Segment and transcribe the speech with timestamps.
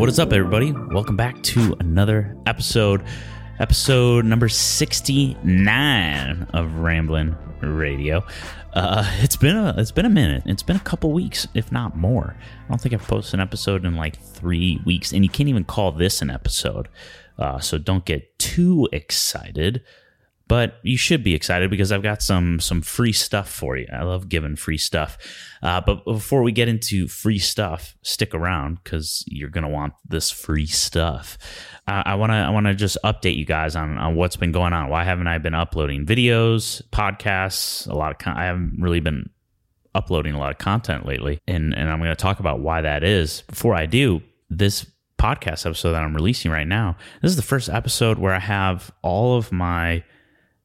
[0.00, 0.72] What is up, everybody?
[0.72, 3.04] Welcome back to another episode,
[3.58, 8.24] episode number 69 of Ramblin' Radio.
[8.72, 10.44] Uh, it's been a it's been a minute.
[10.46, 12.34] It's been a couple weeks, if not more.
[12.64, 15.64] I don't think I've posted an episode in like three weeks, and you can't even
[15.64, 16.88] call this an episode.
[17.38, 19.82] Uh, so don't get too excited
[20.50, 23.86] but you should be excited because I've got some some free stuff for you.
[23.92, 25.16] I love giving free stuff.
[25.62, 30.28] Uh, but before we get into free stuff, stick around because you're gonna want this
[30.32, 31.38] free stuff.
[31.86, 34.88] Uh, I wanna I wanna just update you guys on, on what's been going on.
[34.88, 37.88] Why haven't I been uploading videos, podcasts?
[37.88, 39.30] A lot of con- I haven't really been
[39.94, 43.42] uploading a lot of content lately, and and I'm gonna talk about why that is.
[43.42, 44.84] Before I do, this
[45.16, 48.90] podcast episode that I'm releasing right now, this is the first episode where I have
[49.02, 50.02] all of my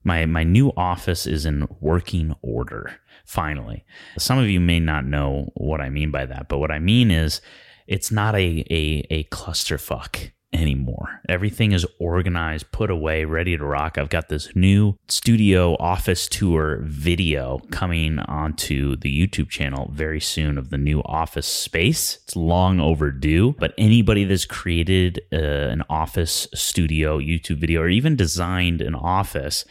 [0.06, 3.84] my my new office is in working order finally.
[4.18, 7.12] Some of you may not know what i mean by that but what i mean
[7.12, 7.42] is
[7.88, 11.22] it's not a a, a clusterfuck anymore.
[11.28, 13.98] Everything is organized put away ready to rock.
[13.98, 20.58] I've got this new studio office tour video coming onto the youtube channel very soon
[20.58, 22.20] of the new office space.
[22.24, 28.16] It's long overdue but anybody that's created uh, an office studio youtube video or even
[28.16, 29.66] designed an office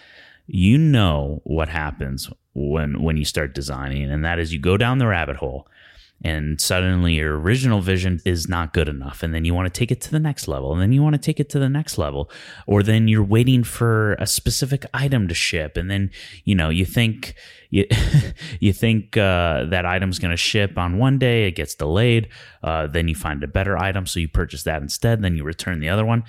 [0.47, 4.99] you know what happens when when you start designing and that is you go down
[4.99, 5.67] the rabbit hole
[6.23, 9.91] and suddenly your original vision is not good enough and then you want to take
[9.91, 11.99] it to the next level and then you want to take it to the next
[11.99, 12.31] level
[12.67, 16.11] or then you're waiting for a specific item to ship and then
[16.45, 17.35] you know you think
[17.71, 17.85] you,
[18.61, 22.29] you think uh, that item's going to ship on one day it gets delayed
[22.63, 25.81] uh, then you find a better item so you purchase that instead then you return
[25.81, 26.23] the other one.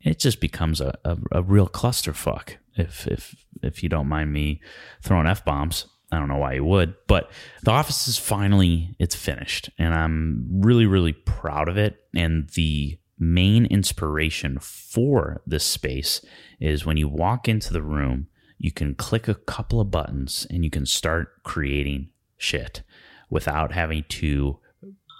[0.00, 4.60] It just becomes a, a, a real clusterfuck if if if you don't mind me
[5.02, 5.86] throwing f bombs.
[6.10, 7.30] I don't know why you would, but
[7.62, 12.04] the office is finally it's finished, and I'm really really proud of it.
[12.14, 16.24] And the main inspiration for this space
[16.60, 18.28] is when you walk into the room,
[18.58, 22.82] you can click a couple of buttons and you can start creating shit
[23.30, 24.58] without having to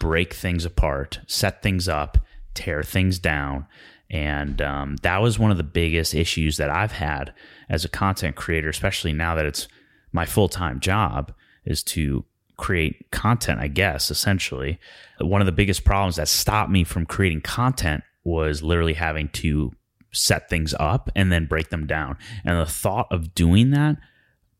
[0.00, 2.18] break things apart, set things up,
[2.54, 3.66] tear things down,
[4.10, 7.32] and um, that was one of the biggest issues that I've had
[7.68, 9.68] as a content creator, especially now that it's
[10.12, 11.32] my full time job,
[11.64, 12.24] is to
[12.56, 14.78] create content, I guess, essentially.
[15.20, 19.72] One of the biggest problems that stopped me from creating content was literally having to
[20.12, 22.16] set things up and then break them down.
[22.44, 23.96] And the thought of doing that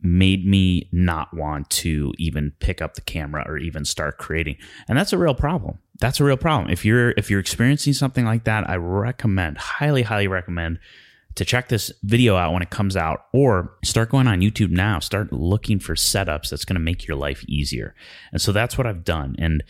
[0.00, 4.56] made me not want to even pick up the camera or even start creating.
[4.88, 5.78] And that's a real problem.
[6.00, 6.70] That's a real problem.
[6.70, 10.78] If you're if you're experiencing something like that, I recommend, highly highly recommend
[11.34, 14.98] to check this video out when it comes out or start going on YouTube now.
[14.98, 17.94] Start looking for setups that's going to make your life easier.
[18.32, 19.36] And so that's what I've done.
[19.38, 19.62] And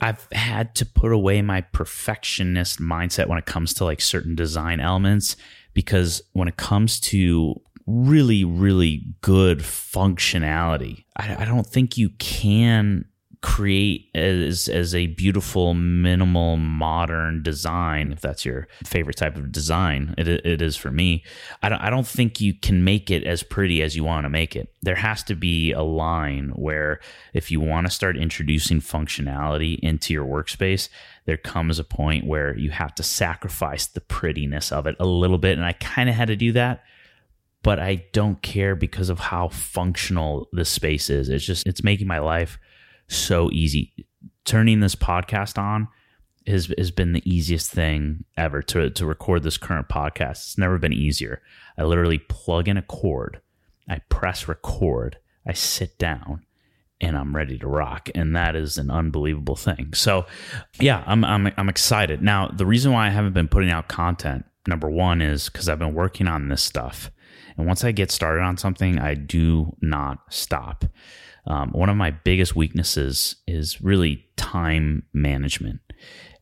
[0.00, 4.78] I've had to put away my perfectionist mindset when it comes to like certain design
[4.78, 5.36] elements
[5.74, 11.04] because when it comes to really, really good functionality.
[11.16, 13.06] I, I don't think you can
[13.40, 20.12] create as as a beautiful minimal modern design if that's your favorite type of design
[20.18, 21.22] it, it is for me
[21.62, 24.28] I don't, I don't think you can make it as pretty as you want to
[24.28, 26.98] make it there has to be a line where
[27.32, 30.88] if you want to start introducing functionality into your workspace
[31.26, 35.38] there comes a point where you have to sacrifice the prettiness of it a little
[35.38, 36.82] bit and i kind of had to do that
[37.62, 41.28] but I don't care because of how functional this space is.
[41.28, 42.58] It's just, it's making my life
[43.08, 44.06] so easy.
[44.44, 45.88] Turning this podcast on
[46.46, 50.30] has, has been the easiest thing ever to, to record this current podcast.
[50.30, 51.42] It's never been easier.
[51.76, 53.40] I literally plug in a cord,
[53.88, 56.44] I press record, I sit down,
[57.00, 58.10] and I'm ready to rock.
[58.14, 59.92] And that is an unbelievable thing.
[59.94, 60.26] So,
[60.80, 62.22] yeah, I'm, I'm, I'm excited.
[62.22, 65.78] Now, the reason why I haven't been putting out content, number one, is because I've
[65.78, 67.10] been working on this stuff
[67.58, 70.84] and once I get started on something, I do not stop.
[71.48, 75.80] Um, one of my biggest weaknesses is really time management.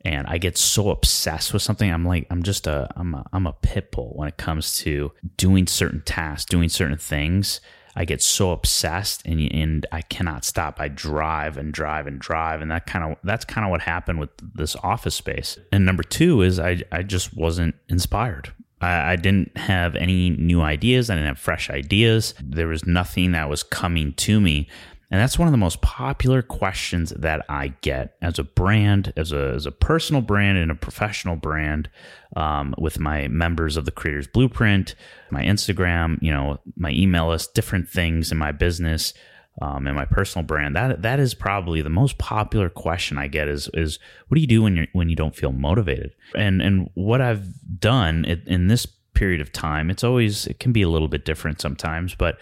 [0.05, 1.91] And I get so obsessed with something.
[1.91, 5.13] I'm like, I'm just a, I'm a, I'm a pit bull when it comes to
[5.37, 7.61] doing certain tasks, doing certain things.
[7.97, 10.81] I get so obsessed and and I cannot stop.
[10.81, 14.21] I drive and drive and drive, and that kind of that's kind of what happened
[14.21, 15.59] with this office space.
[15.73, 18.53] And number two is I I just wasn't inspired.
[18.83, 21.09] I, I didn't have any new ideas.
[21.09, 22.35] I didn't have fresh ideas.
[22.43, 24.69] There was nothing that was coming to me.
[25.11, 29.31] And that's one of the most popular questions that I get as a brand, as
[29.31, 31.89] a, as a personal brand and a professional brand
[32.35, 34.97] um, with my members of the Creators Blueprint,
[35.31, 39.15] my Instagram, you know, my email list, different things in my business.
[39.63, 43.49] um, and my personal brand, that that is probably the most popular question I get
[43.49, 43.99] is is
[44.29, 46.13] what do you do when you when you don't feel motivated?
[46.35, 47.47] And and what I've
[47.81, 51.25] done in, in this period of time, it's always it can be a little bit
[51.25, 52.39] different sometimes, but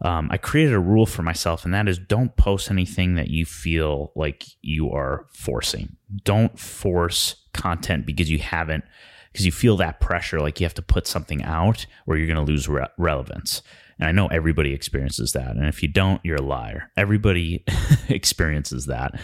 [0.00, 3.44] um, I created a rule for myself, and that is don't post anything that you
[3.44, 5.96] feel like you are forcing.
[6.24, 8.84] Don't force content because you haven't
[9.32, 12.44] because you feel that pressure, like you have to put something out, or you're going
[12.44, 13.62] to lose re- relevance.
[13.98, 15.56] And I know everybody experiences that.
[15.56, 16.90] And if you don't, you're a liar.
[16.96, 17.64] Everybody
[18.08, 19.20] experiences that,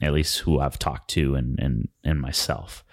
[0.00, 2.84] at least who I've talked to and, and, and myself.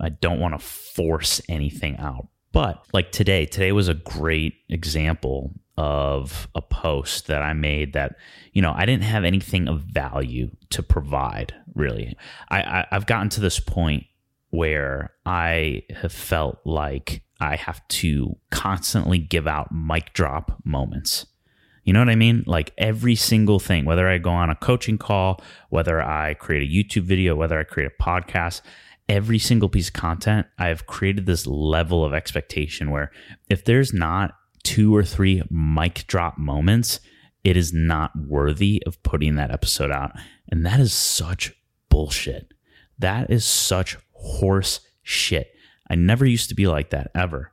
[0.00, 2.28] I don't want to force anything out.
[2.52, 8.16] But like today, today was a great example of a post that I made that,
[8.52, 12.16] you know, I didn't have anything of value to provide, really.
[12.50, 14.04] I, I, have gotten to this point
[14.50, 21.26] where I have felt like I have to constantly give out mic drop moments.
[21.84, 22.44] You know what I mean?
[22.46, 25.40] Like every single thing, whether I go on a coaching call,
[25.70, 28.60] whether I create a YouTube video, whether I create a podcast,
[29.08, 33.10] every single piece of content, I've created this level of expectation where
[33.48, 37.00] if there's not two or three mic drop moments,
[37.44, 40.12] it is not worthy of putting that episode out.
[40.48, 41.54] And that is such
[41.88, 42.52] bullshit.
[42.98, 45.54] That is such horse shit.
[45.88, 47.52] I never used to be like that ever.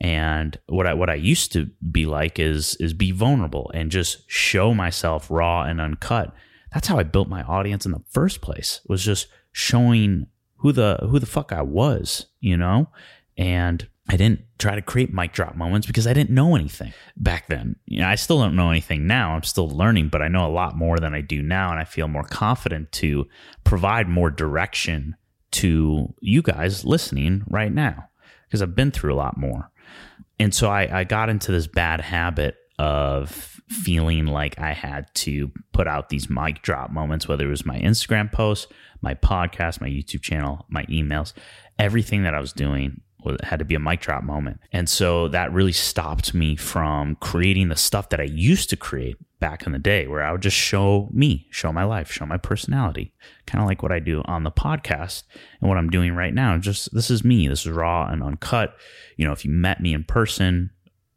[0.00, 4.28] And what I what I used to be like is is be vulnerable and just
[4.30, 6.34] show myself raw and uncut.
[6.72, 8.80] That's how I built my audience in the first place.
[8.88, 10.26] Was just showing
[10.56, 12.88] who the who the fuck I was, you know?
[13.36, 17.46] And I didn't try to create mic drop moments because I didn't know anything back
[17.46, 17.76] then.
[17.86, 19.36] You know, I still don't know anything now.
[19.36, 21.84] I'm still learning, but I know a lot more than I do now and I
[21.84, 23.28] feel more confident to
[23.62, 25.14] provide more direction
[25.52, 28.08] to you guys listening right now
[28.48, 29.70] because I've been through a lot more.
[30.40, 35.52] And so I, I got into this bad habit of feeling like I had to
[35.72, 38.66] put out these mic drop moments, whether it was my Instagram posts,
[39.02, 41.32] my podcast, my YouTube channel, my emails,
[41.78, 43.02] everything that I was doing
[43.42, 44.60] had to be a mic drop moment.
[44.72, 49.16] And so that really stopped me from creating the stuff that I used to create
[49.40, 52.36] back in the day where I would just show me, show my life, show my
[52.36, 53.12] personality,
[53.46, 55.24] kind of like what I do on the podcast
[55.60, 56.58] and what I'm doing right now.
[56.58, 57.48] Just this is me.
[57.48, 58.76] This is raw and uncut.
[59.16, 60.70] You know, if you met me in person,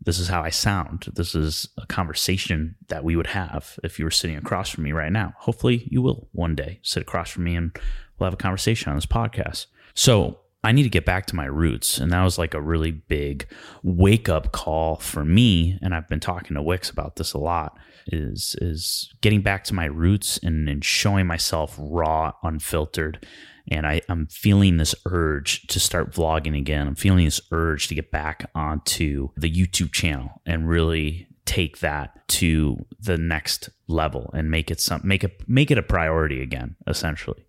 [0.05, 1.11] this is how I sound.
[1.15, 4.91] This is a conversation that we would have if you were sitting across from me
[4.91, 5.33] right now.
[5.39, 7.77] Hopefully, you will one day sit across from me and
[8.17, 9.67] we'll have a conversation on this podcast.
[9.93, 11.97] So, I need to get back to my roots.
[11.97, 13.47] And that was like a really big
[13.83, 15.77] wake up call for me.
[15.81, 17.77] And I've been talking to Wix about this a lot
[18.07, 23.25] is, is getting back to my roots and, and showing myself raw, unfiltered.
[23.69, 26.87] And I, I'm feeling this urge to start vlogging again.
[26.87, 32.27] I'm feeling this urge to get back onto the YouTube channel and really take that
[32.27, 36.75] to the next level and make it some make it make it a priority again
[36.87, 37.45] essentially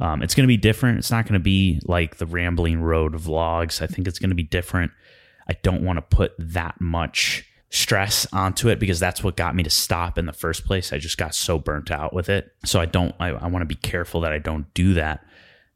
[0.00, 0.98] um, it's going to be different.
[0.98, 3.82] It's not going to be like the Rambling Road vlogs.
[3.82, 4.92] I think it's going to be different.
[5.48, 9.62] I don't want to put that much stress onto it because that's what got me
[9.62, 10.92] to stop in the first place.
[10.92, 12.52] I just got so burnt out with it.
[12.64, 15.24] So I don't, I, I want to be careful that I don't do that.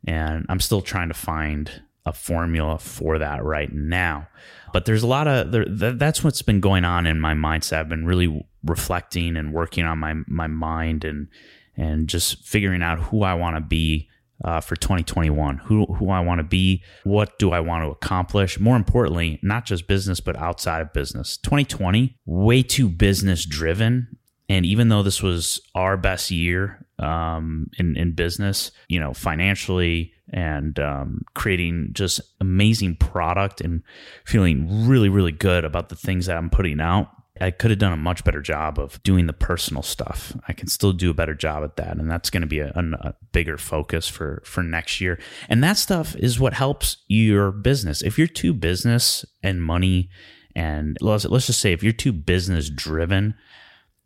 [0.06, 4.28] And I'm still trying to find a formula for that right now.
[4.72, 7.78] But there's a lot of there, that's what's been going on in my mindset.
[7.78, 11.28] I've been really reflecting and working on my my mind and
[11.76, 14.08] and just figuring out who I want to be
[14.44, 18.60] uh, for 2021 who, who i want to be what do i want to accomplish?
[18.60, 21.36] More importantly not just business but outside of business.
[21.38, 24.18] 2020 way too business driven.
[24.50, 30.12] And even though this was our best year um, in, in business you know financially
[30.32, 33.82] and um, creating just amazing product and
[34.24, 37.08] feeling really really good about the things that i'm putting out
[37.40, 40.36] I could have done a much better job of doing the personal stuff.
[40.46, 42.72] I can still do a better job at that, and that's going to be a,
[42.76, 45.18] a, bigger focus for for next year.
[45.48, 48.02] And that stuff is what helps your business.
[48.02, 50.10] If you're too business and money,
[50.54, 53.34] and let's let's just say if you're too business driven,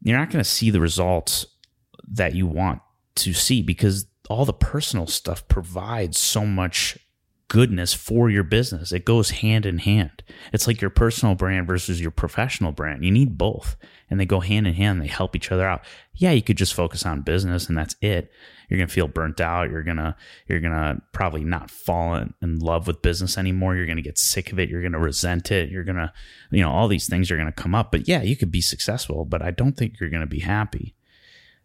[0.01, 1.47] you're not going to see the results
[2.11, 2.81] that you want
[3.17, 6.97] to see because all the personal stuff provides so much
[7.49, 8.93] goodness for your business.
[8.93, 10.23] It goes hand in hand.
[10.53, 13.05] It's like your personal brand versus your professional brand.
[13.05, 13.77] You need both
[14.11, 15.01] and they go hand in hand.
[15.01, 15.83] They help each other out.
[16.15, 18.31] Yeah, you could just focus on business and that's it.
[18.69, 19.71] You're going to feel burnt out.
[19.71, 20.15] You're going to,
[20.47, 23.75] you're going to probably not fall in, love with business anymore.
[23.75, 24.69] You're going to get sick of it.
[24.69, 25.71] You're going to resent it.
[25.71, 26.13] You're going to,
[26.51, 27.91] you know, all these things are going to come up.
[27.91, 30.95] But yeah, you could be successful, but I don't think you're going to be happy.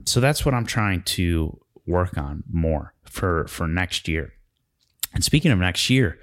[0.05, 4.33] So that's what I'm trying to work on more for, for next year.
[5.13, 6.19] And speaking of next year,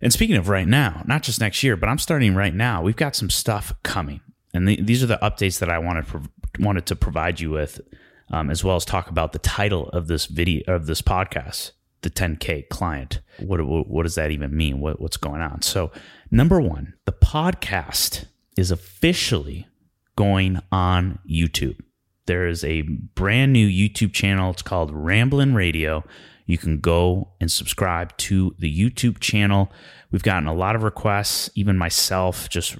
[0.00, 2.96] and speaking of right now, not just next year, but I'm starting right now, we've
[2.96, 4.20] got some stuff coming.
[4.54, 6.06] And the, these are the updates that I wanted
[6.58, 7.80] wanted to provide you with,
[8.30, 11.72] um, as well as talk about the title of this video of this podcast,
[12.02, 13.20] the 10K client.
[13.38, 14.80] What what does that even mean?
[14.80, 15.62] What what's going on?
[15.62, 15.92] So,
[16.30, 18.24] number one, the podcast
[18.56, 19.68] is officially
[20.16, 21.78] going on YouTube.
[22.26, 24.50] There is a brand new YouTube channel.
[24.50, 26.04] It's called Ramblin' Radio.
[26.50, 29.70] You can go and subscribe to the YouTube channel.
[30.10, 32.76] We've gotten a lot of requests, even myself, just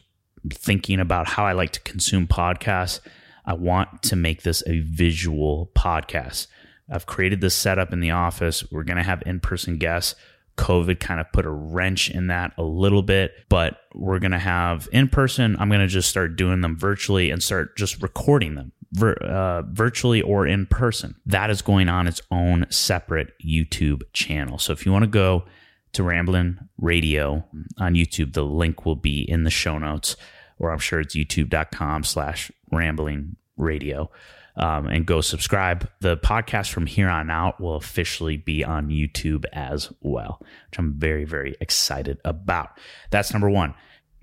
[0.53, 3.01] thinking about how I like to consume podcasts.
[3.45, 6.47] I want to make this a visual podcast.
[6.91, 8.65] I've created this setup in the office.
[8.71, 10.15] We're going to have in person guests.
[10.57, 14.39] COVID kind of put a wrench in that a little bit, but we're going to
[14.39, 15.57] have in person.
[15.59, 19.63] I'm going to just start doing them virtually and start just recording them vir- uh,
[19.63, 21.15] virtually or in person.
[21.27, 24.59] That is going on its own separate YouTube channel.
[24.59, 25.45] So if you want to go
[25.93, 27.45] to Ramblin' Radio
[27.79, 30.17] on YouTube, the link will be in the show notes,
[30.59, 34.11] or I'm sure it's youtube.com slash rambling radio
[34.57, 35.89] um, and go subscribe.
[36.01, 40.95] The podcast from here on out will officially be on YouTube as well, which I'm
[40.95, 42.71] very, very excited about.
[43.11, 43.75] That's number one.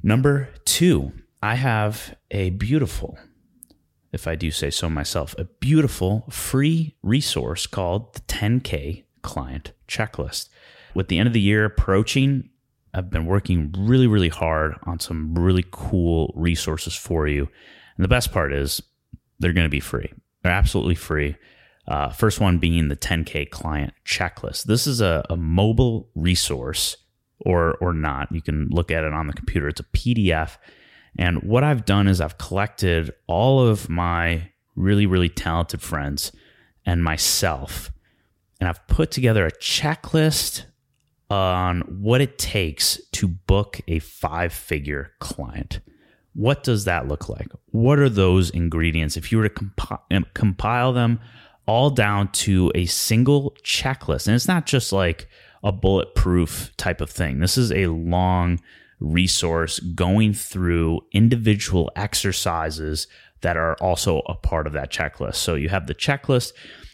[0.04, 3.18] Number two, I have a beautiful,
[4.18, 10.50] if I do say so myself, a beautiful free resource called the 10K Client Checklist.
[10.96, 12.50] With the end of the year approaching,
[12.96, 17.48] I've been working really, really hard on some really cool resources for you.
[17.96, 18.82] And the best part is
[19.38, 20.12] they're going to be free.
[20.42, 21.36] They're absolutely free.
[21.88, 24.64] Uh, first one being the 10K client checklist.
[24.64, 26.98] This is a, a mobile resource
[27.42, 28.32] or or not.
[28.32, 29.68] You can look at it on the computer.
[29.68, 30.58] It's a PDF.
[31.18, 36.32] And what I've done is I've collected all of my really, really talented friends
[36.86, 37.92] and myself,
[38.60, 40.66] and I've put together a checklist
[41.30, 45.80] on what it takes to book a five figure client.
[46.34, 47.48] What does that look like?
[47.72, 49.18] What are those ingredients?
[49.18, 51.20] If you were to compi- um, compile them
[51.66, 55.28] all down to a single checklist, and it's not just like
[55.64, 58.60] a bulletproof type of thing, this is a long
[59.00, 63.08] resource going through individual exercises
[63.42, 65.36] that are also a part of that checklist.
[65.36, 66.54] So you have the checklist.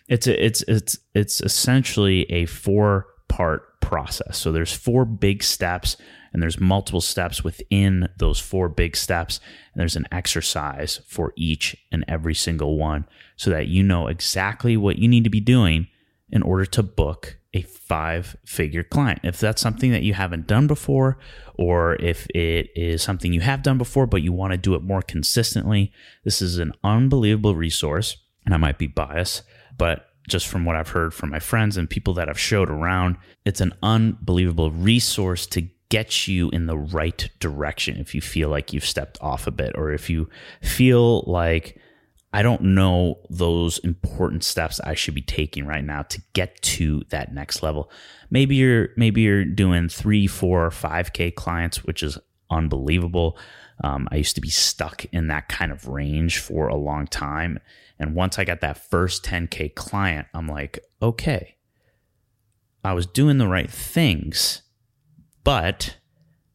[0.10, 4.38] It's a, it's it's it's essentially a four part process.
[4.38, 5.98] So there's four big steps
[6.34, 9.40] and there's multiple steps within those four big steps
[9.74, 13.06] and there's an exercise for each and every single one
[13.36, 15.88] so that you know exactly what you need to be doing
[16.34, 19.20] in order to book a five figure client.
[19.24, 21.20] If that's something that you haven't done before,
[21.54, 24.82] or if it is something you have done before, but you want to do it
[24.82, 28.18] more consistently, this is an unbelievable resource.
[28.46, 29.44] And I might be biased,
[29.78, 33.18] but just from what I've heard from my friends and people that I've showed around,
[33.46, 38.74] it's an unbelievable resource to get you in the right direction if you feel like
[38.74, 40.28] you've stepped off a bit or if you
[40.64, 41.78] feel like
[42.34, 47.04] I don't know those important steps I should be taking right now to get to
[47.10, 47.92] that next level.
[48.32, 52.18] Maybe you're maybe you're doing three, four, five K clients, which is
[52.50, 53.38] unbelievable.
[53.84, 57.60] Um, I used to be stuck in that kind of range for a long time.
[58.00, 61.56] And once I got that first 10K client, I'm like, okay,
[62.84, 64.64] I was doing the right things,
[65.44, 65.98] but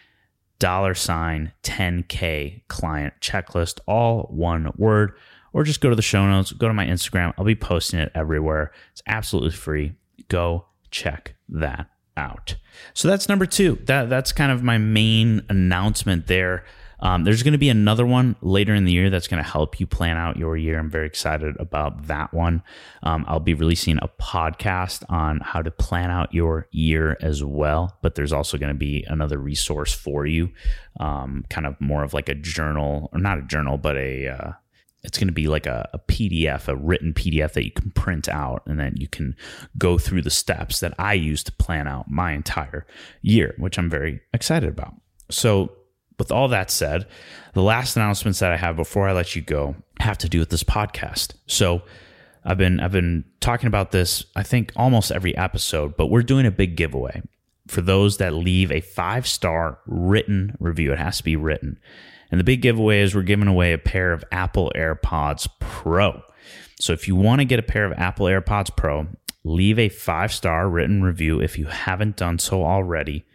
[0.59, 5.13] dollar sign 10k client checklist, all one word,
[5.53, 7.33] or just go to the show notes, go to my Instagram.
[7.39, 8.73] I'll be posting it everywhere.
[8.93, 9.95] It's absolutely free.
[10.29, 12.57] Go check that out.
[12.95, 13.79] So that's number two.
[13.87, 16.65] That that's kind of my main announcement there.
[17.03, 19.81] Um, there's going to be another one later in the year that's going to help
[19.81, 20.79] you plan out your year.
[20.79, 22.63] I'm very excited about that one.
[23.03, 27.99] Um, I'll be releasing a podcast on how to plan out your year as well.
[28.03, 30.53] But there's also going to be another resource for you,
[31.01, 34.53] um, kind of more of like a journal, or not a journal, but a uh,
[35.05, 38.29] it's going to be like a, a, PDF, a written PDF that you can print
[38.29, 39.37] out, and then you can
[39.77, 42.87] go through the steps that I use to plan out my entire
[43.21, 44.95] year, which I'm very excited about.
[45.31, 45.73] So,
[46.19, 47.09] with all that said,
[47.53, 50.51] the last announcements that I have before I let you go have to do with
[50.51, 51.35] this podcast.
[51.47, 51.83] So,
[52.45, 56.47] I've been I've been talking about this I think almost every episode, but we're doing
[56.47, 57.23] a big giveaway
[57.69, 60.93] for those that leave a five star written review.
[60.93, 61.79] It has to be written.
[62.33, 66.23] And the big giveaway is we're giving away a pair of Apple AirPods Pro.
[66.81, 69.07] So if you want to get a pair of Apple AirPods Pro,
[69.45, 73.27] leave a five star written review if you haven't done so already.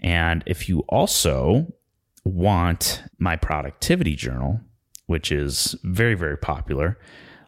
[0.00, 1.72] And if you also
[2.24, 4.60] want my productivity journal,
[5.06, 6.98] which is very, very popular,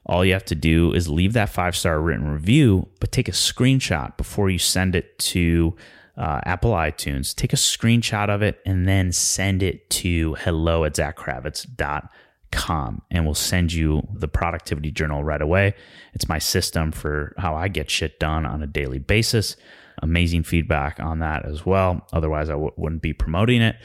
[0.05, 3.33] all you have to do is leave that five star written review, but take a
[3.33, 5.75] screenshot before you send it to
[6.17, 7.35] uh, Apple iTunes.
[7.35, 13.35] Take a screenshot of it and then send it to hello at zachkravitz.com and we'll
[13.35, 15.75] send you the productivity journal right away.
[16.15, 19.57] It's my system for how I get shit done on a daily basis
[20.03, 22.07] amazing feedback on that as well.
[22.13, 23.77] Otherwise, I w- wouldn't be promoting it.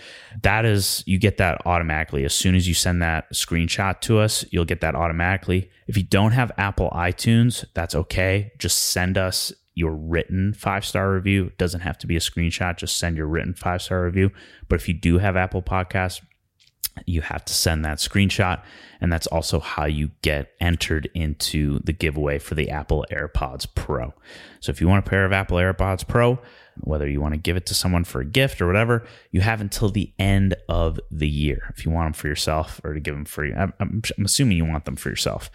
[0.43, 2.25] That is, you get that automatically.
[2.25, 5.69] As soon as you send that screenshot to us, you'll get that automatically.
[5.87, 8.51] If you don't have Apple iTunes, that's okay.
[8.57, 11.47] Just send us your written five star review.
[11.47, 14.31] It doesn't have to be a screenshot, just send your written five star review.
[14.67, 16.21] But if you do have Apple Podcasts,
[17.05, 18.63] you have to send that screenshot.
[19.01, 24.13] And that's also how you get entered into the giveaway for the Apple AirPods Pro.
[24.61, 26.39] So if you want a pair of Apple AirPods Pro,
[26.79, 29.61] whether you want to give it to someone for a gift or whatever, you have
[29.61, 31.73] until the end of the year.
[31.75, 34.57] If you want them for yourself or to give them free, I'm, I'm, I'm assuming
[34.57, 35.51] you want them for yourself.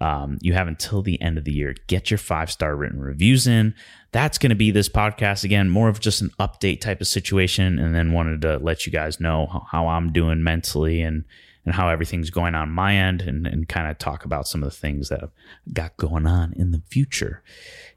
[0.00, 1.74] Um, you have until the end of the year.
[1.86, 3.74] Get your five star written reviews in.
[4.12, 7.78] That's going to be this podcast again, more of just an update type of situation,
[7.78, 11.24] and then wanted to let you guys know how, how I'm doing mentally and
[11.64, 14.70] and how everything's going on my end, and, and kind of talk about some of
[14.70, 15.32] the things that I've
[15.74, 17.42] got going on in the future.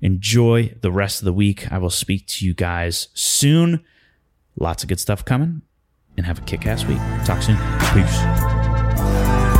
[0.02, 1.72] Enjoy the rest of the week.
[1.72, 3.86] I will speak to you guys soon.
[4.58, 5.62] Lots of good stuff coming,
[6.18, 7.00] and have a kick ass week.
[7.24, 7.56] Talk soon.
[7.94, 9.51] Peace.